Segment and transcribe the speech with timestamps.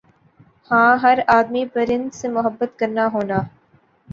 [0.71, 3.39] ہاں ہَر آدمی پرند سے محبت کرنا ہونا